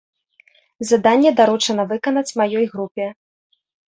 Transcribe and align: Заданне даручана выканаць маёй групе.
Заданне 0.91 1.33
даручана 1.41 1.85
выканаць 1.91 2.35
маёй 2.41 2.65
групе. 2.75 3.05